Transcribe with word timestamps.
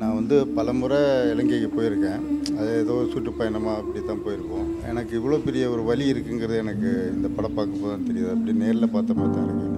நான் 0.00 0.16
வந்து 0.18 0.36
பல 0.56 0.72
முறை 0.80 0.98
இலங்கைக்கு 1.30 1.68
போயிருக்கேன். 1.76 2.20
அது 2.58 2.68
ஏதோ 2.82 2.94
சுற்றுப்பயணமாக 3.12 3.80
அப்படி 3.80 4.00
தான் 4.10 4.22
போயிருக்கோம் 4.26 4.68
எனக்கு 4.90 5.12
இவ்வளோ 5.18 5.38
பெரிய 5.48 5.64
ஒரு 5.74 5.82
வழி 5.88 6.04
இருக்குங்கிறது 6.12 6.56
எனக்கு 6.64 6.90
இந்த 7.16 7.28
படம் 7.36 7.56
பார்க்கும்போது 7.58 7.92
தான் 7.94 8.08
தெரியுது. 8.10 8.30
அப்படி 8.36 8.54
நேரில் 8.62 8.92
பார்த்த 8.94 9.18
மாதிரி 9.18 9.34
தான் 9.36 9.48
இருக்கு. 9.48 9.68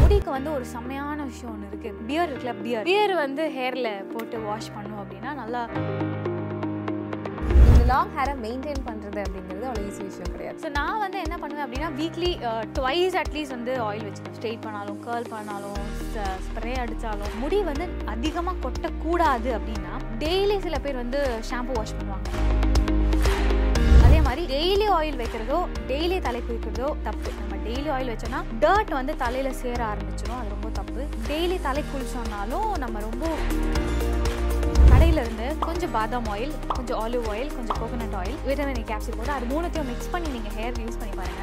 முடிக்கு 0.00 0.30
வந்து 0.36 0.50
ஒரு 0.56 0.66
செம்மையான 0.74 1.18
விஷயம் 1.30 1.52
ஒன்று 1.54 1.70
இருக்கு. 1.70 1.92
பியர் 2.08 2.30
இருக்குல்ல 2.32 2.54
பியர் 2.64 2.86
பியர் 2.90 3.14
வந்து 3.24 3.44
ஹேர்ல 3.58 3.88
போட்டு 4.14 4.38
வாஷ் 4.48 4.74
பண்ணோம் 4.76 5.02
அப்படின்னா 5.04 5.32
நல்லா 5.42 5.62
லாங் 7.88 8.10
ஹேரை 8.16 8.32
மெயின்டைன் 8.44 8.82
பண்ணுறது 8.86 9.20
அப்படிங்கிறது 9.24 9.64
அவ்வளோ 9.68 9.84
ஈஸி 9.90 10.02
விஷயம் 10.08 10.32
கிடையாது. 10.34 10.56
ஸோ 10.64 10.68
நான் 10.78 11.00
வந்து 11.02 11.18
என்ன 11.26 11.36
பண்ணுவேன் 11.42 11.64
அப்படின்னா 11.66 11.88
வீக்லி 12.00 12.30
ட்வைஸ் 12.78 13.16
அட்லீஸ்ட் 13.20 13.54
வந்து 13.56 13.72
ஆயில் 13.86 14.06
வச்சுக்கணும் 14.06 14.36
ஸ்ட்ரெயிட் 14.38 14.64
பண்ணாலும் 14.66 14.98
கேர்ள் 15.06 15.28
பண்ணாலும் 15.34 15.78
ஸ்ப்ரே 16.46 16.72
அடித்தாலும் 16.82 17.36
முடி 17.42 17.58
வந்து 17.70 17.86
அதிகமாக 18.14 18.56
கொட்டக்கூடாது 18.64 19.50
அப்படின்னா 19.58 19.94
டெய்லி 20.24 20.58
சில 20.66 20.78
பேர் 20.86 21.00
வந்து 21.02 21.20
ஷாம்பு 21.50 21.74
வாஷ் 21.78 21.96
பண்ணுவாங்க. 22.00 22.26
அதே 24.08 24.20
மாதிரி 24.26 24.44
டெய்லி 24.54 24.88
ஆயில் 24.98 25.20
வைக்கிறதோ 25.22 25.60
டெய்லி 25.92 26.18
தலை 26.28 26.42
குளிக்கிறதோ 26.48 26.90
தப்பு. 27.08 27.30
நம்ம 27.40 27.56
டெய்லி 27.68 27.88
ஆயில் 27.96 28.12
வச்சோம்னா 28.14 28.42
டர்ட் 28.64 28.92
வந்து 29.00 29.14
தலையில 29.24 29.52
சேர 29.62 29.80
ஆரம்பிச்சிடும் 29.92 30.40
அது 30.40 30.54
ரொம்ப 30.56 30.70
தப்பு. 30.80 31.02
டெய்லி 31.30 31.58
தலை 31.68 31.84
குளிச்சோம்னாலும் 31.92 32.70
நம்ம 32.84 33.00
ரொம்ப 33.08 33.24
கடையில 34.98 35.22
இருந்து 35.24 35.44
கொஞ்சம் 35.64 35.92
பாதாம் 35.96 36.28
ஆயில் 36.32 36.52
கொஞ்சம் 36.70 36.98
ஆலிவ் 37.02 37.26
ஆயில் 37.32 37.50
கொஞ்சம் 37.56 37.76
கோகோனட் 37.80 38.14
ஆயில் 38.20 38.38
விட்டமின் 38.46 38.86
கேப்சூல் 38.88 39.16
போட்டு 39.18 39.32
அது 39.34 39.46
மூணுத்தையும் 39.50 39.90
மிக்ஸ் 39.90 40.10
பண்ணி 40.14 40.28
நீங்க 40.36 40.50
ஹேர் 40.56 40.78
யூஸ் 40.84 40.98
பண்ணி 41.00 41.14
பாருங்க. 41.18 41.42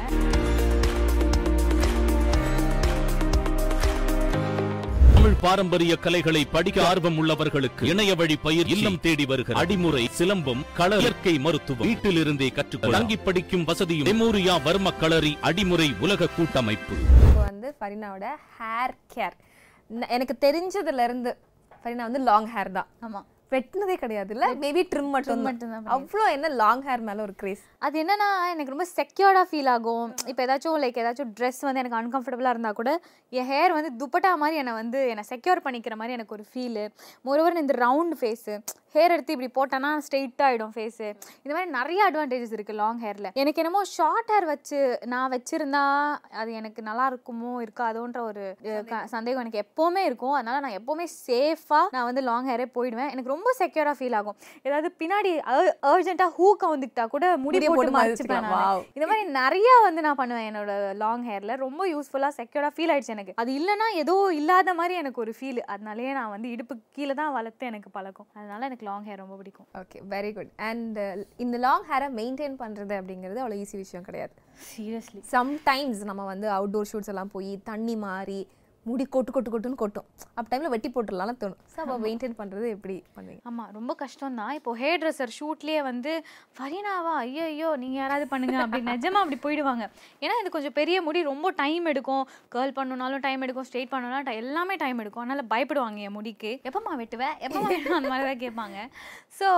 தமிழ் 5.14 5.36
பாரம்பரிய 5.44 5.94
கலைகளை 6.06 6.42
படிக்க 6.54 6.84
ஆர்வம் 6.88 7.18
உள்ளவர்களுக்கு 7.22 7.86
இணைய 7.92 8.14
வழி 8.22 8.36
பயிர் 8.46 8.72
இல்லம் 8.74 8.98
தேடி 9.06 9.26
வருகிற 9.30 9.56
அடிமுறை 9.62 10.04
சிலம்பம் 10.18 10.62
கள 10.80 10.98
இயற்கை 11.04 11.34
மருத்துவம். 11.46 11.86
வீட்டிலிருந்தே 11.88 12.48
கற்றுக்கொள்ள 12.58 12.96
தங்கி 12.98 13.18
படிக்கும் 13.28 13.64
வசதியும் 13.70 14.08
மெமோரியா 14.10 14.56
வர்ம 14.66 14.92
களரி 15.02 15.32
அடிமுறை 15.50 15.88
உலக 16.06 16.28
கூட்டமைப்பு. 16.36 16.98
இப்போ 17.28 17.40
வந்து 17.48 17.70
ஃபரினாவோட 17.78 18.26
ஹேர் 18.58 18.96
கேர் 19.14 19.38
எனக்கு 20.18 20.36
தெரிஞ்சதுலேருந்து 20.46 21.32
ஃபரினா 21.80 22.06
வந்து 22.10 22.22
லாங் 22.28 22.50
ஹேர் 22.54 22.72
தான். 22.78 22.90
ஆமா. 23.08 23.22
வெட்டினதே 23.52 23.96
கிடையாது 23.96 24.32
இல்லை 24.34 24.48
மேபி 24.62 24.82
ட்ரிம் 24.92 25.10
மட்டும் 25.10 25.42
மட்டும்தான் 25.42 25.92
அவ்வளோ 25.96 26.24
என்ன 26.32 26.48
லாங் 26.56 26.82
ஹேர் 26.82 27.02
மேலே 27.02 27.20
ஒரு 27.22 27.34
கிரேஸ் 27.36 27.64
அது 27.86 27.96
என்னன்னா 28.02 28.28
எனக்கு 28.52 28.72
ரொம்ப 28.74 28.86
செக்யூர்டாக 28.98 29.46
ஃபீல் 29.48 29.68
ஆகும். 29.72 30.06
இப்போ 30.30 30.40
ஏதாச்சும் 30.44 30.78
லைக் 30.84 31.00
ஏதாச்சும் 31.02 31.30
ட்ரெஸ் 31.38 31.60
வந்து 31.66 31.80
எனக்கு 31.82 31.98
அன்கம்ஃபர்டபுளாக 31.98 32.54
இருந்தால் 32.54 32.78
கூட 32.80 32.90
என் 33.40 33.48
ஹேர் 33.50 33.74
வந்து 33.76 33.90
துப்பட்டா 34.00 34.30
மாதிரி 34.42 34.60
என்னை 34.62 34.72
வந்து 34.80 35.00
என்னை 35.12 35.24
செக்யூர் 35.32 35.64
பண்ணிக்கிற 35.66 35.94
மாதிரி 36.00 36.16
எனக்கு 36.16 36.34
ஒரு 36.36 36.44
ஃபீலு 36.50 36.84
மொரோவர் 37.28 37.62
இந்த 37.62 37.76
ரவுண்ட் 37.84 38.16
ஃபேஸு 38.20 38.54
ஹேர் 38.96 39.12
எடுத்து 39.14 39.34
இப்படி 39.34 39.48
போட்டேன்னா 39.56 39.90
ஸ்ட்ரெயிட் 40.04 40.42
ஆகிடும் 40.46 40.72
ஃபேஸு 40.74 41.06
இந்த 41.44 41.52
மாதிரி 41.54 41.70
நிறைய 41.78 42.00
அட்வான்டேஜஸ் 42.08 42.54
இருக்குது 42.56 42.78
லாங் 42.82 43.00
ஹேரில் 43.04 43.30
எனக்கு 43.42 43.60
என்னமோ 43.62 43.82
ஷார்ட் 43.94 44.30
ஹேர் 44.34 44.46
வச்சு 44.52 44.78
நான் 45.12 45.32
வச்சுருந்தா 45.34 45.84
அது 46.42 46.50
எனக்கு 46.60 46.82
நல்லா 46.88 47.06
இருக்குமோ 47.12 47.52
இருக்காதோன்ற 47.66 48.20
ஒரு 48.30 48.44
சந்தேகம். 49.14 49.42
எனக்கு 49.44 49.62
எப்போவுமே 49.64 50.04
இருக்கும். 50.08 50.36
அதனால 50.38 50.56
நான் 50.66 50.78
எப்போவுமே 50.80 51.06
சேஃபாக 51.26 51.92
நான் 51.96 52.08
வந்து 52.10 52.24
லாங் 52.30 52.50
ஹேரே 52.52 52.68
போயிடுவேன். 52.78 53.12
எனக்கு 53.14 53.34
ரொம்ப 53.34 53.50
செக்யூராக 53.60 53.96
ஃபீல் 54.00 54.18
ஆகும். 54.20 54.38
ஏதாவது 54.66 54.90
பின்னாடி 55.02 55.32
அர்ஜென்ட்டாக 55.92 56.30
ஹூ 56.38 56.48
கவுந்துக்கிட்டா 56.64 57.06
கூட 57.16 57.24
முடி 57.46 57.64
போட்டு 57.76 57.94
மறைச்சிப்பேன். 57.96 58.48
இந்த 58.96 59.06
மாதிரி 59.10 59.24
நிறைய 59.40 59.70
வந்து 59.86 60.04
நான் 60.06 60.18
பண்ணுவேன் 60.20 60.48
என்னோட 60.50 60.72
லாங் 61.02 61.24
ஹேர்ல 61.30 61.56
ரொம்ப 61.64 61.82
யூஸ்ஃபுல்லா 61.94 62.30
செக்யூரா 62.38 62.70
ஃபீல் 62.76 62.92
ஆயிடுச்சு 62.94 63.14
எனக்கு. 63.16 63.36
அது 63.42 63.52
இல்லைன்னா 63.60 63.88
ஏதோ 64.02 64.16
இல்லாத 64.40 64.74
மாதிரி 64.80 64.96
எனக்கு 65.02 65.22
ஒரு 65.24 65.34
ஃபீல் 65.38 65.60
அதனாலயே 65.74 66.12
நான் 66.18 66.32
வந்து 66.34 66.50
இடுப்பு 66.56 66.76
கீழே 66.98 67.16
தான் 67.22 67.34
வளர்த்து 67.38 67.70
எனக்கு 67.72 67.90
பழக்கம். 67.98 68.28
அதனால 68.38 68.60
எனக்கு 68.70 68.88
லாங் 68.90 69.06
ஹேர் 69.10 69.22
ரொம்ப 69.24 69.36
பிடிக்கும். 69.42 69.68
ஓகே 69.82 70.00
வெரி 70.14 70.32
குட் 70.38 70.52
அண்ட் 70.70 71.00
இந்த 71.46 71.56
லாங் 71.66 71.88
ஹேரை 71.92 72.10
மெயின்டைன் 72.20 72.58
பண்ணுறது 72.64 72.94
அப்படிங்கிறது 73.00 73.42
அவ்வளோ 73.44 73.58
ஈஸி 73.64 73.76
விஷயம் 73.84 74.06
கிடையாது. 74.10 74.34
சீரியஸ்லி 74.68 75.20
சம்டைம்ஸ் 75.36 76.02
நம்ம 76.10 76.22
வந்து 76.32 76.46
அவுட்டோர் 76.58 76.88
ஷூட்ஸ் 76.92 77.10
எல்லாம் 77.12 77.34
போய் 77.34 77.50
தண்ணி 77.70 77.96
மாறி 78.04 78.40
முடி 78.88 79.04
கொட்டு 79.14 79.30
கொட்டு 79.34 79.50
கொட்டுன்னு 79.52 79.78
கொட்டும். 79.82 80.06
அப்போ 80.36 80.48
டைமில் 80.50 80.72
வெட்டி 80.74 80.88
போட்டுடலாம்னு 80.94 81.38
தோணும். 81.42 81.60
ஸோ 81.74 81.78
அப்போ 81.84 81.96
மெயின்டைன் 82.06 82.36
பண்ணுறது 82.40 82.66
எப்படி 82.74 82.96
பண்ணுவீங்க? 83.16 83.42
ஆமா 83.50 83.64
ரொம்ப 83.78 83.92
கஷ்டம் 84.02 84.36
தான் 84.40 84.52
இப்போ 84.58 84.72
ஹேர் 84.82 85.00
ட்ரெஸ்ஸர் 85.02 85.32
ஷூட்லயே 85.38 85.80
வந்து 85.90 86.12
ஃபரீனாவா 86.56 87.14
ஐயோ 87.24 87.44
ஐயோ 87.52 87.70
நீங்க 87.82 87.96
யாராவது 88.02 88.26
பண்ணுங்க 88.32 88.58
அப்படி 88.64 88.82
நிஜமா 88.92 89.20
அப்படி 89.24 89.38
போயிடுவாங்க. 89.46 89.84
ஏன்னா 90.24 90.36
இது 90.42 90.50
கொஞ்சம் 90.56 90.76
பெரிய 90.80 90.96
முடி 91.06 91.22
ரொம்ப 91.32 91.50
டைம் 91.62 91.86
எடுக்கும். 91.92 92.24
கேர்ள் 92.56 92.74
பண்ணணும்னாலும் 92.78 93.24
டைம் 93.26 93.44
எடுக்கும் 93.46 93.66
ஸ்ட்ரெயிட் 93.70 93.92
பண்ணணும்னா 93.94 94.34
எல்லாமே 94.42 94.76
டைம் 94.84 95.00
எடுக்கும். 95.04 95.24
அதனால 95.24 95.44
பயப்படுவாங்க 95.54 96.06
என் 96.08 96.16
முடிக்கு. 96.18 96.52
எப்பமா 96.70 96.94
வெட்டுவேன் 97.02 97.34
எப்பமா 97.46 97.68
வெட்டுவேன் 97.74 97.98
அந்த 98.00 98.12
மாதிரி 98.12 98.28
தான் 98.30 98.42
கேட்பாங்க. 98.44 98.78
ஸோ 99.40 99.48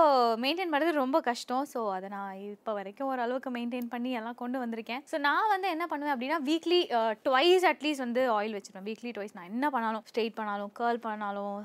மெயின்டைன் 0.45 0.73
பண்ணுறது 0.73 0.93
ரொம்ப 1.03 1.17
கஷ்டம். 1.29 1.65
ஸோ 1.73 1.79
அதை 1.97 2.09
நான் 2.15 2.33
இப்போ 2.55 2.73
வரைக்கும் 2.79 3.09
ஓரளவுக்கு 3.11 3.51
மெயின்டைன் 3.57 3.91
பண்ணி 3.93 4.11
எல்லாம் 4.21 4.39
கொண்டு 4.43 4.57
வந்திருக்கேன். 4.63 5.03
ஸோ 5.13 5.17
நான் 5.27 5.51
வந்து 5.53 5.69
என்ன 5.75 5.87
பண்ணுவேன் 5.93 6.15
அப்படின்னா 6.15 6.39
வீக்லி 6.49 6.81
ட்வைஸ் 7.27 7.65
அட்லீஸ்ட் 7.73 8.05
வந்து 8.07 8.23
ஆயில் 8.39 8.57
வச்சிருவேன். 8.57 8.87
வீக்லி 8.89 9.13
வைஸ் 9.21 9.35
நான் 9.37 9.49
என்ன 9.53 9.65
பண்ணாலும் 9.75 10.03
ஸ்ட்ரெயிட் 10.09 10.35
பண்ணாலும் 10.39 10.71
கேர்ள் 10.79 10.99
பண்ணாலும் 11.07 11.57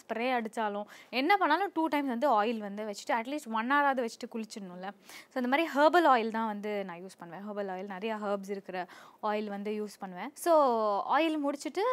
ஸ்ப்ரே 0.00 0.28
அடித்தாலும் 0.38 0.86
என்ன 1.20 1.32
பண்ணாலும் 1.42 1.72
டூ 1.76 1.84
டைம்ஸ் 1.94 2.12
வந்து 2.14 2.28
ஆயில் 2.40 2.60
வந்து 2.68 2.84
வச்சுட்டு 2.90 3.14
அட்லீஸ்ட் 3.18 3.50
ஒன் 3.58 3.72
ஹவராவது 3.74 4.04
வச்சுட்டு 4.06 4.28
குளிச்சிடணும்ல. 4.34 4.88
ஸோ 5.30 5.36
இந்த 5.42 5.50
மாதிரி 5.52 5.66
ஹெர்பல் 5.74 6.08
ஆயில் 6.14 6.30
தான் 6.38 6.50
வந்து 6.52 6.72
நான் 6.90 7.00
யூஸ் 7.04 7.18
பண்ணுவேன். 7.20 7.44
ஹெர்பல் 7.48 7.72
ஆயில் 7.74 7.90
நிறைய 7.96 8.12
ஹெர்ப்ஸ் 8.24 8.52
இருக்கிற 8.56 8.78
ஆயில் 9.30 9.50
வந்து 9.56 9.72
யூஸ் 9.80 9.96
பண்ணுவேன். 10.04 10.32
ஸோ 10.44 10.52
ஆயில் 11.16 11.36
முடிச்சுட்டு 11.46 11.84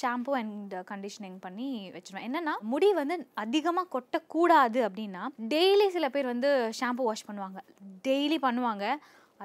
ஷாம்பு 0.00 0.34
அண்ட் 0.40 0.76
கண்டிஷனிங் 0.92 1.38
பண்ணி 1.46 1.70
வச்சுருவேன். 1.96 2.26
என்னன்னா 2.28 2.54
முடி 2.74 2.90
வந்து 3.00 3.16
அதிகமாக 3.44 3.90
கொட்டக்கூடாது 3.96 4.80
அப்படின்னா 4.88 5.24
டெய்லி 5.54 5.88
சில 5.96 6.08
பேர் 6.16 6.32
வந்து 6.34 6.50
ஷாம்பு 6.80 7.04
வாஷ் 7.08 7.28
பண்ணுவாங்க. 7.30 7.60
டெய்லி 8.08 8.38
பண்ணுவாங்க. 8.46 8.84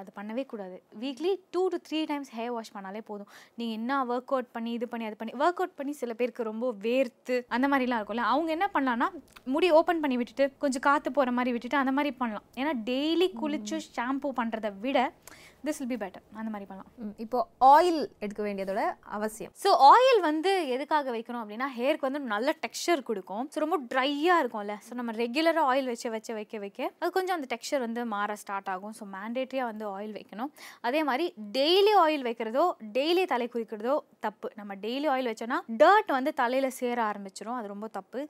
அது 0.00 0.10
பண்ணவே 0.18 0.44
கூடாது. 0.52 0.76
Weekly 1.02 1.32
two 1.54 1.62
to 1.72 1.78
three 1.88 2.00
times 2.10 2.30
hair 2.38 2.52
wash 2.56 2.72
பண்ணாலே 2.76 3.00
போதும். 3.10 3.30
நீங்கள் 3.58 3.76
என்ன 3.78 4.00
ஒர்க் 4.12 4.32
அவுட் 4.34 4.50
பண்ணி 4.56 4.72
இது 4.78 4.88
பண்ணி 4.92 5.06
அது 5.08 5.18
பண்ணி 5.22 5.34
ஒர்க் 5.42 5.60
அவுட் 5.62 5.76
பண்ணி 5.80 5.94
சில 6.02 6.14
பேருக்கு 6.20 6.50
ரொம்ப 6.50 6.68
வேர்த்து 6.86 7.36
அந்த 7.56 7.68
மாதிரிலாம் 7.72 8.00
இருக்கும்ல. 8.00 8.26
அவங்க 8.34 8.50
என்ன 8.56 8.68
பண்ணலாம்னா 8.76 9.08
முடி 9.54 9.70
ஓப்பன் 9.80 10.02
பண்ணி 10.04 10.18
விட்டுட்டு 10.20 10.46
கொஞ்சம் 10.64 10.86
காற்று 10.88 11.12
போகிற 11.18 11.32
மாதிரி 11.38 11.54
விட்டுட்டு 11.56 11.82
அந்த 11.82 11.94
மாதிரி 11.98 12.12
பண்ணலாம். 12.22 12.46
ஏன்னா 12.60 12.74
டெய்லி 12.90 13.28
குளிச்சு 13.42 13.78
ஷாம்பு 13.98 14.30
பண்ணுறதை 14.40 14.72
விட 14.86 14.98
திஸ் 15.68 15.80
வில் 15.80 15.90
பி 15.92 15.98
பெட்டர் 16.02 16.24
அந்த 16.40 16.50
மாதிரி 16.52 16.66
பண்ணலாம். 16.70 17.14
இப்போ 17.24 17.38
ஆயில் 17.72 18.00
எடுக்க 18.24 18.40
வேண்டியதோட 18.48 18.82
அவசியம். 19.16 19.52
ஸோ 19.62 19.70
ஆயில் 19.92 20.20
வந்து 20.28 20.52
எதுக்காக 20.74 21.10
வைக்கணும் 21.16 21.40
அப்படின்னா 21.42 21.68
ஹேருக்கு 21.78 22.06
வந்து 22.08 22.22
நல்ல 22.34 22.54
டெக்ஸ்சர் 22.64 23.02
கொடுக்கும். 23.08 23.44
ஸோ 23.52 23.58
ரொம்ப 23.64 23.78
ட்ரையாக 23.92 24.40
இருக்கும்ல. 24.42 24.76
ஸோ 24.86 24.92
நம்ம 25.00 25.14
ரெகுலராக 25.22 25.64
ஆயில் 25.72 25.90
வச்சு 25.92 26.08
வச்சு 26.16 26.32
வைக்க 26.38 26.58
வைக்க 26.64 26.80
அது 27.00 27.10
கொஞ்சம் 27.16 27.36
அந்த 27.38 27.48
டெக்ஸ்சர் 27.54 27.82
வந்து 27.86 28.04
மாற 28.14 28.36
ஸ்டார்ட் 28.42 28.70
ஆகும். 28.74 28.94
ஸோ 28.98 29.06
மேண்டேட்ரியாக 29.16 29.70
வந்து 29.72 29.86
ஆயில் 29.96 30.14
வைக்கணும். 30.18 30.50
அதே 30.88 31.02
மாதிரி 31.08 31.26
டெய்லி 31.58 31.94
ஆயில் 32.04 32.24
வைக்கிறதோ 32.28 32.64
டெய்லி 32.98 33.24
தலை 33.34 33.48
குளிக்கிறதோ 33.54 33.96
தப்பு. 34.26 34.50
நம்ம 34.60 34.74
டெய்லி 34.86 35.08
ஆயில் 35.14 35.30
வச்சோன்னா 35.32 35.60
டர்ட் 35.82 36.12
வந்து 36.18 36.32
தலையில் 36.42 36.70
சேர 36.80 36.98
ஆரம்பிச்சிரும். 37.10 37.56
அது 37.58 37.72
ரொம்ப 37.74 37.88
தப்பு. 37.98 38.20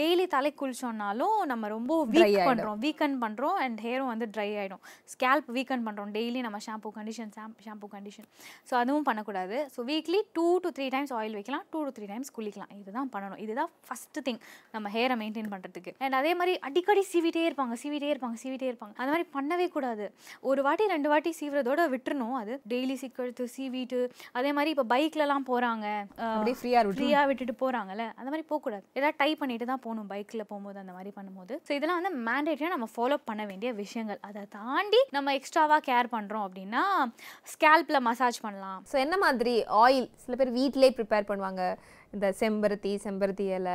டெய்லி 0.00 0.26
தலை 0.36 0.52
குளிச்சோம்னாலும் 0.62 1.36
நம்ம 1.52 1.68
ரொம்ப 1.76 1.92
வீக். 2.14 2.38
பண்ணுறோம் 2.50 2.78
வீக்கன் 2.86 3.16
பண்ணுறோம் 3.22 3.56
அண்ட் 3.64 3.78
ஹேரும் 3.86 4.10
வந்து 4.12 4.26
ட்ரை 4.34 4.50
ஆகிடும் 4.60 4.82
ஸ்கேல்ப் 5.12 5.48
வீக்கன் 5.56 5.84
பண்ணுறோம் 5.86 6.12
டெய்லி 6.16 6.40
நம்ம 6.46 6.58
shampoo 6.66 6.79
condition 6.96 7.30
shampoo 7.66 7.88
condition 7.94 8.28
so 8.68 8.74
அதுவும் 8.80 9.06
பண்ணக்கூடாது. 9.08 9.56
So 9.74 9.80
weekly 9.90 10.20
two 10.36 10.46
to 10.64 10.68
three 10.76 10.86
times 10.94 11.12
oil 11.18 11.36
வைக்கலாம். 11.38 11.64
டூ 11.72 11.80
டு 11.86 11.92
த்ரீ 11.96 12.06
டைம்ஸ் 12.12 12.30
குளிக்கலாம். 12.36 12.72
இதுதான் 12.80 13.10
பண்ணணும். 13.14 13.40
இதுதான் 13.44 13.70
ஃபஸ்ட்டு 13.88 14.24
திங் 14.26 14.40
நம்ம 14.74 14.90
ஹேரை 14.96 15.16
மெயின்டைன் 15.22 15.50
பண்ணுறதுக்கு 15.54 15.94
அண்ட் 16.04 16.18
அதே 16.20 16.32
மாதிரி 16.40 16.54
அடிக்கடி 16.68 17.04
சீவிட்டே 17.12 17.44
இருப்பாங்க 17.48 17.76
சீவிட்டே 17.82 18.10
இருப்பாங்க 18.14 18.38
சீவிட்டே 18.44 18.68
இருப்பாங்க. 18.70 18.94
அந்த 19.00 19.10
மாதிரி 19.12 19.26
பண்ணவே 19.36 19.68
கூடாது. 19.76 20.06
ஒரு 20.50 20.60
வாட்டி 20.68 20.86
ரெண்டு 20.94 21.10
வாட்டி 21.14 21.32
சீவுறதோட 21.40 21.80
விட்டுறணும். 21.94 22.36
அது 22.42 22.52
டெய்லி 22.74 22.96
சிக்கெடுத்து 23.02 23.46
சீவிட்டு 23.56 24.00
அதே 24.40 24.52
மாதிரி 24.58 24.72
இப்போ 24.74 24.86
பைக்லலாம் 24.94 25.46
போகிறாங்க 25.50 25.86
அப்படியே 26.34 26.56
ஃப்ரீயாக 26.60 26.94
ஃப்ரீயாக 26.98 27.28
விட்டுட்டு 27.30 27.54
போகிறாங்கல்ல 27.62 28.04
அந்த 28.18 28.28
மாதிரி 28.32 28.46
போகக்கூடாது 28.50 28.84
ஏதாவது 28.98 29.16
டை 29.22 29.30
பண்ணிட்டு 29.42 29.66
தான் 29.72 29.82
போகணும். 29.86 30.08
பைக்கில் 30.12 30.46
போகும்போது 30.50 30.78
அந்த 30.82 30.92
மாதிரி 30.96 31.10
பண்ணும்போது. 31.18 31.54
ஸோ 31.66 31.70
இதெல்லாம் 31.78 31.98
வந்து 32.00 32.12
மேண்டேட்டரியாக 32.28 32.74
நம்ம 32.74 32.86
ஃபாலோ 32.94 33.16
பண்ண 33.30 33.42
வேண்டிய 33.50 33.70
விஷயங்கள். 33.80 34.20
அதை 34.28 34.42
தாண்டி 34.56 35.00
நம்ம 35.16 35.34
எக்ஸ்ட்ராவாக 35.38 35.80
கேர் 35.88 36.08
பண்ணுறோம் 36.14 36.44
அப்படின்னா 36.46 36.59
ஸ்கேல்பில் 37.52 38.04
மசாஜ் 38.06 38.38
பண்ணலாம். 38.40 38.80
ஸோ 38.90 38.98
என்ன 38.98 39.16
மாதிரி 39.18 39.54
ஆயில் 39.82 40.10
சில 40.24 40.36
பேர் 40.36 40.56
வீட்டிலே 40.58 40.90
ப்ரிப்பேர் 40.98 41.30
பண்ணுவாங்க. 41.30 41.64
இந்த 42.12 42.28
செம்பருத்தி 42.38 42.92
செம்பருத்தி 43.02 43.44
இலை 43.56 43.74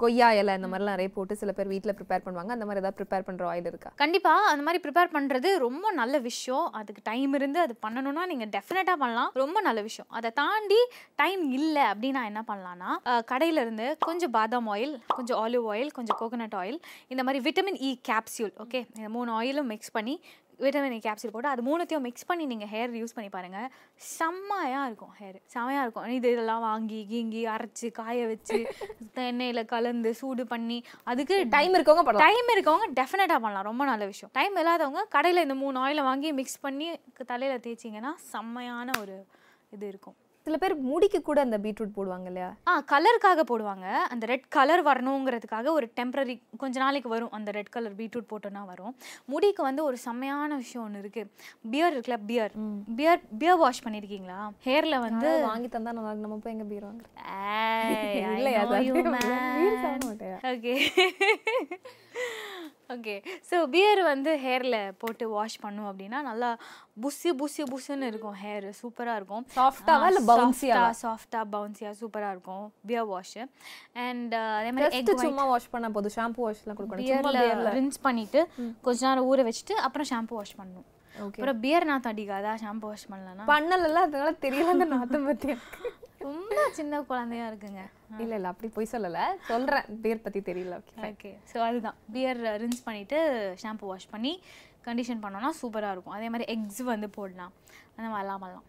கொய்யா 0.00 0.28
இலை 0.32 0.52
இந்த 0.54 0.68
மாதிரிலாம் 0.68 0.94
நிறைய 0.94 1.10
போட்டு 1.10 1.34
சில 1.36 1.50
பேர் 1.52 1.70
வீட்டில் 1.70 1.94
ப்ரிப்பேர் 1.98 2.24
பண்ணுவாங்க. 2.24 2.50
அந்த 2.54 2.66
மாதிரி 2.66 2.80
ஏதாவது 2.80 2.98
ப்ரிப்பேர் 2.98 3.26
பண்ணுற 3.26 3.44
ஆயில் 3.50 3.68
இருக்கா? 3.70 3.90
கண்டிப்பாக 3.96 4.48
அந்த 4.48 4.62
மாதிரி 4.64 4.80
ப்ரிப்பேர் 4.82 5.12
பண்ணுறது 5.14 5.50
ரொம்ப 5.62 5.92
நல்ல 5.92 6.18
விஷயம். 6.26 6.66
அதுக்கு 6.78 7.02
டைம் 7.04 7.34
இருந்து 7.34 7.58
அது 7.60 7.74
பண்ணணும்னா 7.84 8.22
நீங்கள் 8.26 8.50
டெஃபினட்டாக 8.50 8.98
பண்ணலாம். 8.98 9.30
ரொம்ப 9.34 9.60
நல்ல 9.60 9.82
விஷயம். 9.82 10.08
அதை 10.10 10.30
தாண்டி 10.40 10.80
டைம் 11.18 11.44
இல்லை 11.58 11.84
அப்படின்னா 11.92 12.24
என்ன 12.24 12.42
பண்ணலாம்னா 12.48 12.90
அஹ், 13.10 13.24
கடையில 13.30 13.60
இருந்து 13.60 13.86
கொஞ்சம் 14.04 14.34
பாதாம் 14.36 14.68
ஆயில் 14.74 14.94
கொஞ்சம் 15.16 15.40
ஆலிவ் 15.42 15.68
ஆயில் 15.72 15.92
கொஞ்சம் 15.92 16.18
கோகோனட் 16.20 16.58
ஆயில் 16.60 16.78
இந்த 17.08 17.22
மாதிரி 17.22 17.40
விட்டமின் 17.46 17.80
இ 17.82 17.92
கேப்சியூல் 18.10 18.54
ஓகே 18.64 18.82
இந்த 18.92 19.10
மூணு 19.16 19.32
ஆயிலும் 19.38 19.70
மிக்ஸ் 19.72 19.94
பண்ணி 19.96 20.16
விட்டமின் 20.64 21.02
கேப்சூல் 21.06 21.32
போட்டு 21.34 21.50
அது 21.52 21.62
மூணுத்தையும் 21.68 22.04
மிக்ஸ் 22.08 22.26
பண்ணி 22.28 22.44
நீங்கள் 22.52 22.70
ஹேர் 22.74 22.92
யூஸ் 23.00 23.14
பண்ணி 23.16 23.30
பாருங்கள் 23.34 23.68
செம்மையாக 24.16 24.86
இருக்கும் 24.88 25.12
ஹேர் 25.20 25.38
செம்மையாக 25.54 25.84
இருக்கும். 25.84 26.06
இது 26.18 26.28
இதெல்லாம் 26.34 26.64
வாங்கி 26.68 27.00
கீங்கி 27.12 27.42
அரைச்சி 27.54 27.88
காய 27.98 28.26
வச்சு 28.32 28.58
எண்ணெயில் 29.30 29.62
கலந்து 29.72 30.10
சூடு 30.20 30.44
பண்ணி 30.52 30.78
அதுக்கு 31.12 31.38
டைம் 31.56 31.74
இருக்கவங்க 31.78 32.16
டைம் 32.26 32.48
இருக்கவங்க 32.54 32.88
டெஃபினட்டாக 33.00 33.40
பண்ணலாம். 33.44 33.68
ரொம்ப 33.70 33.84
நல்ல 33.92 34.04
விஷயம். 34.12 34.32
டைம் 34.38 34.56
இல்லாதவங்க 34.62 35.02
கடையில் 35.16 35.44
இந்த 35.46 35.56
மூணு 35.64 35.78
ஆயிலை 35.84 36.04
வாங்கி 36.10 36.30
மிக்ஸ் 36.40 36.62
பண்ணி 36.66 36.88
தலையில் 37.32 37.64
தேய்ச்சிங்கன்னா 37.66 38.14
செம்மையான 38.32 38.88
ஒரு 39.02 39.16
இது 39.76 39.86
இருக்கும். 39.92 40.16
சில 40.46 40.56
பேர் 40.62 40.74
முடிக்கு 40.88 41.18
கூட 41.28 41.38
அந்த 41.44 41.56
பீட்ரூட் 41.62 41.94
போடுவாங்க 41.96 42.26
இல்லையா? 42.30 42.48
ஆ 42.70 42.72
கலருக்காக 42.90 43.44
போடுவாங்க. 43.48 43.86
அந்த 44.12 44.24
ரெட் 44.30 44.44
கலர் 44.56 44.82
வரணுங்கிறதுக்காக 44.88 45.72
ஒரு 45.78 45.86
டெம்பரரி 45.98 46.34
கொஞ்ச 46.62 46.76
நாளைக்கு 46.84 47.08
வரும். 47.14 47.32
அந்த 47.38 47.50
ரெட் 47.56 47.72
கலர் 47.76 47.96
பீட்ரூட் 48.00 48.28
போட்டோன்னா 48.32 48.62
வரும். 48.72 48.92
முடிக்கு 49.32 49.62
வந்து 49.68 49.82
ஒரு 49.88 49.96
செம்மையான 50.04 50.50
விஷயம் 50.62 50.84
ஒன்று 50.86 51.02
இருக்குது 51.04 51.30
பியர் 51.72 51.94
இருக்குல்ல 51.94 52.18
பியர். 52.30 52.54
பியர் 52.98 53.24
பியர் 53.40 53.60
வாஷ் 53.64 53.84
பண்ணியிருக்கீங்களா 53.86 54.38
ஹேரில் 54.68 55.02
வந்து 55.06 55.30
வாங்கி 55.48 55.70
தந்தா 55.74 55.96
நல்லா 55.98 56.12
இருக்கு. 56.12 56.26
நம்ம 56.26 56.38
போய் 56.44 56.54
எங்க 56.56 56.66
பீர் 56.72 56.88
வாங்குறோம் 56.88 57.14
மாட்டேன். 60.10 60.38
ஓகே 60.52 60.74
ஓகே 62.90 63.14
ஸோ 63.48 63.56
பியர் 63.72 64.00
வந்து 64.08 64.30
ஹேரில் 64.42 64.76
போட்டு 65.02 65.24
வாஷ் 65.34 65.56
பண்ணோம் 65.62 65.88
அப்படின்னா 65.90 66.18
நல்லா 66.28 66.50
புஸ்ஸு 67.04 67.30
புஸ்ஸு 67.40 67.64
புஸ்ஸுன்னு 67.72 68.08
இருக்கும் 68.10 68.36
ஹேர் 68.42 68.66
சூப்பராக 68.80 69.18
இருக்கும். 69.20 69.44
Soft-ஆவா 69.56 70.06
இல்ல 70.12 70.20
bouncy-ஆவா? 70.30 70.90
சாஃப்டாக 71.02 71.44
பவுன்சியாக 71.54 71.94
சூப்பராக 72.00 72.34
இருக்கும். 72.36 72.66
பியர் 72.88 73.08
வாஷ் 73.12 73.36
அண்ட் 74.06 74.34
அதே 74.58 74.72
மாதிரி 74.76 75.16
சும்மா 75.26 75.46
வாஷ் 75.52 75.70
பண்ணா 75.74 75.90
போதும். 75.96 76.16
ஷாம்பு 76.18 76.42
வாஷ்லாம் 76.46 76.78
கொடுக்கணும் 76.80 77.32
பியரில் 77.32 77.72
ரின்ஸ் 77.78 78.04
பண்ணிட்டு 78.08 78.42
கொஞ்ச 78.88 78.98
நேரம் 79.08 79.28
ஊற 79.32 79.48
வச்சுட்டு 79.50 79.76
அப்புறம் 79.86 80.10
ஷாம்பு 80.12 80.38
வாஷ் 80.40 80.58
பண்ணணும் 80.60 80.86
Okay. 81.14 81.38
அப்புறம் 81.40 81.60
பியர் 81.60 81.86
நாத்தம் 81.88 82.12
அடிக்காதா 82.12 82.50
ஷாம்பு 82.62 82.86
வாஷ் 82.88 83.04
பண்ணலன்னா? 83.10 83.44
பண்ணல 83.50 84.00
அதனால 84.06 84.32
தெரியல 84.42 84.72
அந்த 84.74 84.86
நாத்தம் 84.90 85.24
எனக்கு. 85.28 85.90
ரொம்ப 86.20 86.54
சின்ன 86.72 87.00
குழந்தையா 87.02 87.48
இருக்குங்க. 87.50 87.82
இல்ல 88.22 88.34
இல்ல 88.34 88.48
அப்படி 88.48 88.68
போய் 88.68 88.92
சொல்லல. 88.92 89.20
சொல்றேன். 89.48 89.86
பேர் 90.02 90.22
பத்தி 90.22 90.40
தெரியல. 90.40 90.76
ஓகே 90.78 91.08
ஓகே 91.10 91.32
ஸோ 91.52 91.58
அதுதான். 91.58 91.96
பியர் 92.12 92.40
ரின்ஸ் 92.62 92.86
பண்ணிவிட்டு 92.86 93.18
ஷாம்பு 93.62 93.86
வாஷ் 93.90 94.08
பண்ணி 94.10 94.32
கண்டிஷன் 94.84 95.22
பண்ணோன்னா 95.24 95.50
சூப்பராக 95.60 95.92
இருக்கும். 95.92 96.16
அதே 96.18 96.28
மாதிரி 96.28 96.52
எக்ஸ் 96.52 96.82
வந்து 96.82 97.10
போடலாம். 97.10 97.52
அந்த 97.96 98.08
மாதிரிலாம் 98.14 98.42
பண்ணலாம். 98.44 98.66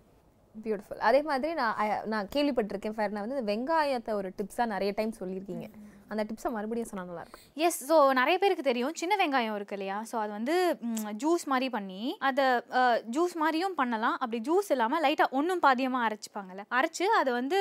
பியூட்டிஃபுல் 0.56 0.98
அதே 0.98 1.22
மாதிரி 1.22 1.54
நான் 1.54 1.76
நான் 2.06 2.30
கேள்விப்பட்டிருக்கேன் 2.36 2.96
ஃபேர்னா 2.98 3.24
வந்து 3.26 3.38
இந்த 3.38 3.48
வெங்காயத்தை 3.54 4.14
ஒரு 4.14 4.34
டிப்ஸாக 4.38 4.66
நிறைய 4.66 4.94
டைம் 4.96 5.20
சொல்லியிருக்கீங்க. 5.20 5.68
அந்த 6.12 6.22
டிப்ஸை 6.30 6.50
மறுபடியும் 6.56 6.90
சொன்னால் 6.92 7.10
நல்லா 7.10 7.24
இருக்கும். 7.26 7.44
எஸ் 7.68 7.80
ஸோ 7.90 7.98
நிறைய 8.20 8.36
பேருக்கு 8.44 8.66
தெரியும். 8.70 8.94
சின்ன 9.02 9.14
வெங்காயம் 9.22 9.58
இருக்கு 9.60 9.76
இல்லையா? 9.78 9.98
ஸோ 10.12 10.16
அது 10.24 10.32
வந்து 10.38 10.56
ஜூஸ் 11.24 11.46
மாதிரி 11.54 11.70
பண்ணி 11.78 12.02
அதை 12.30 12.46
ஜூஸ் 13.16 13.36
மாதிரியும் 13.44 13.78
பண்ணலாம். 13.82 14.18
அப்படி 14.22 14.40
ஜூஸ் 14.50 14.72
இல்லாமல் 14.76 15.04
லைட்டாக 15.06 15.36
ஒன்றும் 15.40 15.64
பாதியமாக 15.66 16.08
அரைச்சிப்பாங்கல்ல. 16.10 16.66
அரைச்சி 16.80 17.08
அதை 17.22 17.34
வந்து 17.40 17.60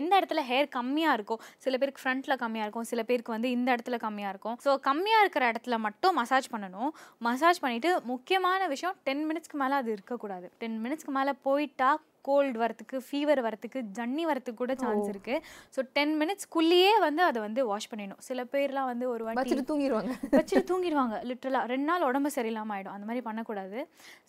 எந்த 0.00 0.12
இடத்துல 0.20 0.44
ஹேர் 0.50 0.68
கம்மியாக 0.78 1.16
இருக்கும் 1.18 1.42
சில 1.66 1.74
பேருக்கு 1.80 2.04
ஃப்ரண்ட்டில் 2.04 2.38
கம்மியாக 2.44 2.66
இருக்கும் 2.68 2.88
சில 2.92 3.02
பேருக்கு 3.10 3.36
வந்து 3.36 3.50
இந்த 3.56 3.68
இடத்துல 3.76 3.98
கம்மியாக 4.06 4.34
இருக்கும். 4.34 4.58
ஸோ 4.66 4.72
கம்மியாக 4.88 5.24
இருக்கிற 5.26 5.46
இடத்துல 5.52 5.78
மட்டும் 5.86 6.16
மசாஜ் 6.20 6.52
பண்ணணும். 6.54 6.92
மசாஜ் 7.28 7.62
பண்ணிவிட்டு 7.64 7.92
முக்கியமான 8.12 8.68
விஷயம் 8.74 8.96
டென் 9.08 9.24
மினிட்ஸ்க்கு 9.30 9.60
மேலே 9.64 9.76
அது 9.80 9.90
இருக்கக்கூடாது. 9.96 10.46
டென் 10.62 10.78
மினிட்ஸ்க்கு 10.84 11.14
மேலே 11.18 11.34
போயிட்டா 11.48 11.90
கோல்டு 12.28 12.58
வரத்துக்கு 12.62 12.96
ஃபீவர் 13.06 13.40
வரத்துக்கு 13.46 13.80
ஜன்னி 13.98 14.24
வரத்துக்கு 14.30 14.60
கூட 14.62 14.74
சான்ஸ் 14.82 15.08
இருக்கு. 15.12 15.34
ஸோ 15.74 15.82
டென் 15.96 16.14
மினிட்ஸ்க்குள்ளேயே 16.22 16.92
வந்து 17.06 17.22
அதை 17.28 17.38
வந்து 17.46 17.60
வாஷ் 17.70 17.88
பண்ணிடணும். 17.92 18.22
சில 18.28 18.44
பேர்லாம் 18.54 18.90
வந்து 18.92 19.06
ஒரு 19.14 19.24
வாட்டி 19.28 19.40
வச்சுட்டு 19.42 19.68
தூங்கிடுவாங்க 19.70 20.12
வச்சுட்டு 20.38 20.68
தூங்கிடுவாங்க 20.72 21.16
லிட்ரலாக 21.30 21.70
ரெண்டு 21.72 21.88
நாள் 21.90 22.06
உடம்பு 22.10 22.30
சரியில்லாமல் 22.36 22.76
ஆகிடும் 22.76 22.96
அந்த 22.96 23.08
மாதிரி 23.10 23.24
பண்ணக்கூடாது. 23.28 23.80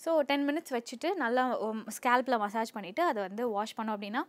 ஸோ 0.05 0.13
டென் 0.31 0.47
மினிட்ஸ் 0.49 0.75
வச்சுட்டு 0.77 1.11
நல்லா 1.23 1.43
ஸ்கேல்பில் 1.97 2.41
மசாஜ் 2.45 2.75
பண்ணிவிட்டு 2.77 3.03
அதை 3.09 3.19
வந்து 3.27 3.45
வாஷ் 3.57 3.77
பண்ணோம் 3.79 3.97
அப்படின்னா 3.97 4.23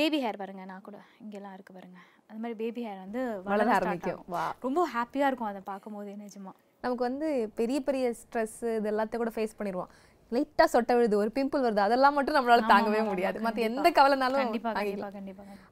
பேபி 0.00 0.18
ஹேர் 0.24 0.40
பாருங்க 0.42 0.64
நான் 0.72 0.84
கூட 0.88 0.98
இங்கெல்லாம் 1.24 1.54
இருக்கு 1.56 1.72
பாருங்க. 1.78 1.98
அந்த 2.28 2.38
மாதிரி 2.42 2.56
பேபி 2.60 2.82
ஹேர் 2.88 3.00
வந்து 3.06 3.22
வளர 3.48 3.72
ஆரம்பிக்கும். 3.78 4.22
ரொம்ப 4.66 4.82
ஹாப்பியாக 4.94 5.28
இருக்கும் 5.30 5.50
அதை 5.50 5.60
பார்க்கும்போது 5.72 6.12
நிஜமா. 6.22 6.52
நமக்கு 6.84 7.04
வந்து 7.08 7.28
பெரிய 7.58 7.78
பெரிய 7.88 8.04
ஸ்ட்ரெஸ் 8.20 8.56
இது 8.78 8.88
எல்லாத்தையும் 8.92 9.22
கூட 9.24 9.32
ஃபேஸ் 9.34 9.58
பண்ணிடுவோம். 9.58 9.90
லைட்டாக 10.32 10.68
சொட்ட 10.72 10.92
விழுது 10.94 11.16
ஒரு 11.16 11.30
பிம்பிள் 11.34 11.64
வருது 11.64 11.80
அதெல்லாம் 11.80 12.14
மட்டும் 12.14 12.36
நம்மளால 12.36 12.64
தாங்கவே 12.68 13.00
முடியாது. 13.04 13.38
மற்ற 13.40 13.60
எந்த 13.62 13.88
கவலைனாலும் 13.92 14.40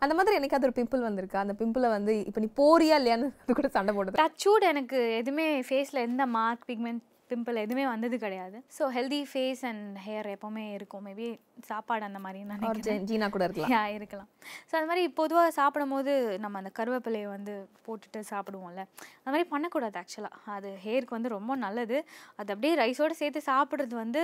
அந்த 0.01 0.15
மாதிரி 0.15 0.37
என்னைக்காவது 0.39 0.69
ஒரு 0.69 0.77
பிம்பிள் 0.77 1.07
வந்திருக்கா? 1.09 1.39
அந்த 1.45 1.55
பிம்பிளை 1.61 1.91
வந்து 1.91 2.15
இப்போ 2.27 2.41
நீ 2.41 2.51
போறியா 2.57 2.97
இல்லையான்னு 3.01 3.29
அது 3.43 3.55
கூட 3.55 3.71
சண்டை 3.71 3.95
போடுது 3.97 4.21
டச்சூட் 4.21 4.67
எனக்கு 4.71 4.99
எதுவுமே 5.17 5.47
ஃபேஸில் 5.69 6.05
எந்த 6.05 6.27
மார்க் 6.37 6.67
பிக்மெண்ட் 6.69 7.03
பிம்பிள் 7.31 7.55
எதுவுமே 7.55 7.87
வந்தது 7.87 8.19
கிடையாது. 8.19 8.63
So 8.79 8.83
healthy 8.95 9.25
face 9.35 9.67
and 9.67 9.99
hair 10.09 10.37
எப்போவுமே 10.37 10.73
இருக்கும். 10.73 11.07
மேபி 11.07 11.39
சாப்பாடு 11.61 12.05
அந்த 12.05 12.19
மாதிரி 12.19 12.45
ஜெ- 12.81 13.05
ஜீனா 13.05 13.31
கூட 13.31 13.45
இருக்கலாம். 13.45 13.87
இருக்கலாம். 13.89 14.29
ஸோ 14.71 14.77
அது 14.77 14.87
மாதிரி 14.87 15.09
பொதுவாக 15.09 15.51
சாப்பிடும்போது 15.51 16.39
நம்ம 16.39 16.59
அந்த 16.59 16.71
கருவேப்பிலையை 16.79 17.27
வந்து 17.27 17.69
போட்டுட்டு 17.87 18.21
சாப்பிடுவோம்ல. 18.31 18.79
அது 19.23 19.31
மாதிரி 19.31 19.49
பண்ணக்கூடாது 19.49 20.01
ஆக்சுவலாக 20.01 20.31
அது 20.45 20.79
ஹேருக்கு 20.85 21.11
வந்து 21.11 21.29
ரொம்ப 21.29 21.55
நல்லது. 21.55 22.05
அது 22.37 22.53
அப்படியே 22.53 22.75
ரைஸோடு 22.75 23.11
சேர்த்து 23.11 23.43
சாப்பிட்றது 23.47 23.95
வந்து 23.95 24.23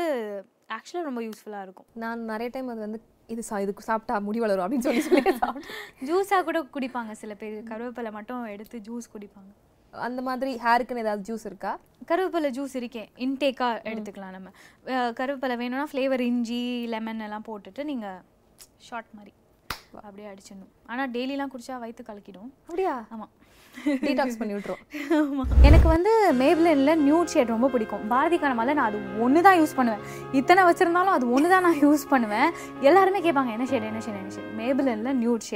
ஆக்சுவலாக 0.70 1.02
ரொம்ப 1.02 1.20
யூஸ்ஃபுல்லாக 1.20 1.62
இருக்கும். 1.62 1.86
நான் 1.94 2.20
நிறைய 2.20 2.50
டைம் 2.52 2.68
அது 2.68 2.80
வந்து 2.80 3.00
இது 3.26 3.42
சா 3.42 3.58
இதுக்கு 3.58 3.82
சாப்பிட்டா 3.82 4.18
முடி 4.18 4.40
வளரும் 4.40 4.64
அப்படின்னு 4.64 4.78
சொல்லி 4.78 5.00
சொல்லி. 5.00 5.22
ஜூஸாக 6.06 6.44
கூட 6.44 6.62
குடிப்பாங்க 6.74 7.12
சில 7.12 7.34
பேர். 7.34 7.62
கருவேப்பிலை 7.62 8.12
மட்டும் 8.12 8.44
எடுத்து 8.44 8.78
ஜூஸ் 8.78 9.12
குடிப்பாங்க. 9.14 9.52
அந்த 10.06 10.20
மாதிரி 10.28 10.52
ஹேருக்குன்னு 10.64 11.04
ஏதாவது 11.04 11.26
ஜூஸ் 11.28 11.46
இருக்கா? 11.50 11.72
கருவேப்பிலை 12.10 12.50
ஜூஸ் 12.58 12.74
இருக்கே. 12.80 13.04
இன்டேக்காக 13.24 13.80
எடுத்துக்கலாம் 13.92 14.36
நம்ம. 14.36 14.52
கருவேப்பிலை 15.20 15.56
வேணும்னா 15.62 15.86
ஃப்ளேவர் 15.92 16.24
இஞ்சி 16.30 16.62
லெமன் 16.94 17.24
எல்லாம் 17.28 17.48
போட்டுட்டு 17.48 17.84
நீங்கள் 17.90 18.20
ஷார்ட் 18.88 19.10
மாதிரி 19.18 19.32
அப்படியே 20.06 20.28
அடிச்சிடணும். 20.30 20.72
ஆனால் 20.92 21.10
டெய்லிலாம் 21.16 21.52
குடிச்சா 21.52 21.76
வயிற்று 21.82 22.04
கலக்கிடும். 22.08 22.50
அப்படியா? 22.68 22.94
ஆமாம் 23.14 23.32
டீடாக்ஸ் 24.04 24.38
பண்ணி 24.40 24.54
விட்டுரும். 24.56 24.82
எனக்கு 25.68 25.88
வந்து 25.94 26.12
மேப்லினில் 26.42 27.02
நியூட் 27.06 27.32
ஷேட் 27.32 27.52
ரொம்ப 27.54 27.68
பிடிக்கும். 27.72 28.04
பாரதி 28.12 28.36
கனமால 28.42 28.74
நான் 28.78 28.88
அது 28.90 28.98
ஒன்று 29.24 29.40
தான் 29.46 29.58
யூஸ் 29.60 29.74
பண்ணுவேன். 29.78 30.04
இத்தனை 30.40 30.62
வச்சிருந்தாலும் 30.68 31.16
அது 31.16 31.26
ஒன்று 31.36 31.48
தான் 31.54 31.64
நான் 31.66 31.80
யூஸ் 31.84 32.04
பண்ணுவேன். 32.12 32.48
எல்லாருமே 32.88 33.20
கேட்பாங்க 33.26 33.52
என்ன 33.56 33.66
ஷேட் 33.72 33.88
என்ன 33.90 34.00
ஷேட் 34.06 34.18
என்ன 34.20 34.32
ஷேட் 34.36 34.48
மேப்லினில் 34.62 35.18
நியூட் 35.22 35.46
ஷேட் 35.48 35.54